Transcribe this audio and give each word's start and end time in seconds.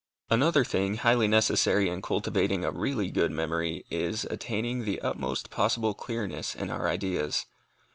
Another 0.31 0.63
thing 0.65 0.95
highly 0.95 1.27
necessary 1.27 1.87
in 1.87 2.01
cultivating 2.01 2.65
a 2.65 2.71
really 2.71 3.11
good 3.11 3.29
memory, 3.29 3.85
is 3.91 4.25
attaining 4.31 4.83
the 4.83 4.99
utmost 5.01 5.51
possible 5.51 5.93
clearness 5.93 6.55
in 6.55 6.71
our 6.71 6.87
ideas. 6.87 7.45